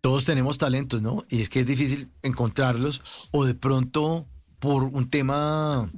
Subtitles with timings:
[0.00, 1.24] Todos tenemos talentos, ¿no?
[1.28, 4.26] Y es que es difícil encontrarlos o de pronto
[4.58, 5.90] por un tema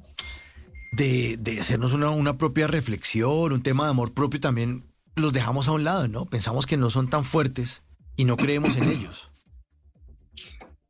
[0.92, 4.84] de, de hacernos una, una propia reflexión, un tema de amor propio también
[5.16, 6.26] los dejamos a un lado, ¿no?
[6.26, 7.82] Pensamos que no son tan fuertes
[8.16, 9.30] y no creemos en ellos.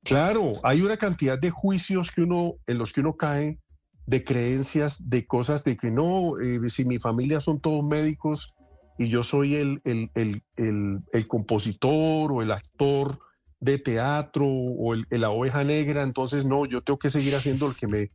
[0.04, 3.58] Claro, hay una cantidad de juicios que uno, en los que uno cae,
[4.06, 8.54] de creencias, de cosas de que no, eh, si mi familia son todos médicos
[9.00, 13.18] y yo soy el, el, el, el compositor o el actor
[13.58, 17.86] de teatro o la oveja negra, entonces no, yo tengo que seguir haciendo el que
[17.86, 18.10] me...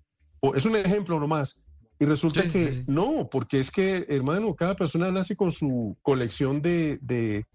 [0.55, 1.66] es un ejemplo nomás.
[1.97, 2.83] Y resulta Sí, que sí, sí.
[2.86, 7.45] no, porque es que, hermano, cada persona nace con su colección de, de,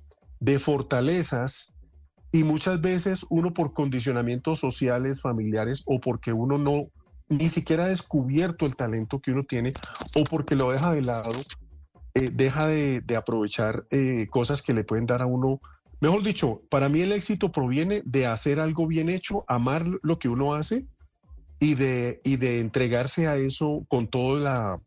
[0.41, 1.73] de fortalezas
[2.33, 6.89] y muchas veces uno por condicionamientos sociales, familiares o porque uno no
[7.29, 9.71] ni siquiera ha descubierto el talento que uno tiene
[10.17, 11.31] o porque lo deja de lado,
[12.15, 15.61] eh, deja de, aprovechar eh, cosas que le pueden dar a uno.
[16.01, 20.29] Mejor dicho, para mí el éxito proviene de hacer algo bien hecho, amar lo que
[20.29, 20.87] uno hace
[21.59, 24.81] y de, y de entregarse a eso con, toda la,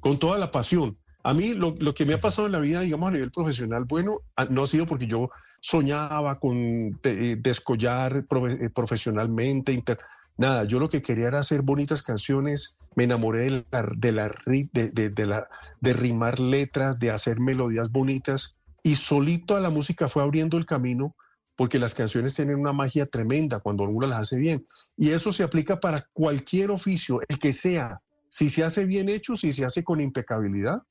[0.00, 0.98] con toda la pasión.
[1.22, 3.84] A mí lo, lo que me ha pasado en la vida, digamos a nivel profesional,
[3.84, 5.30] bueno, ah, no ha sido porque yo
[5.60, 6.56] soñaba con
[7.02, 9.98] eh, descollar profe- profesionalmente, inter-
[10.36, 14.34] nada, yo lo que quería era hacer bonitas canciones, me enamoré de, la, de, la,
[14.44, 15.48] de, de- de la,
[15.80, 20.66] de rimar letras, de hacer melodías bonitas y solito a la música fue abriendo el
[20.66, 21.14] camino
[21.54, 24.64] porque las canciones tienen una magia tremenda cuando uno las hace bien.
[24.96, 28.00] Y eso se aplica para cualquier oficio, el que sea.
[28.30, 30.82] Si se hace bien hecho, si se hace con impecabilidad,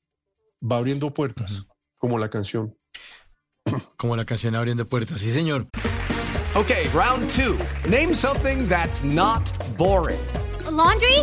[0.62, 1.66] va abriendo puertas,
[1.98, 2.74] como la canción.
[3.98, 5.20] Como la canción Abriendo Puertas.
[5.20, 5.66] Sí, señor.
[6.54, 7.58] Okay, round two.
[7.86, 9.42] Name something that's not
[9.76, 10.18] boring.
[10.66, 11.22] A laundry?